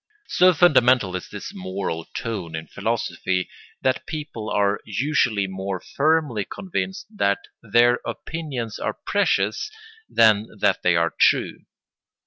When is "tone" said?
2.05-2.55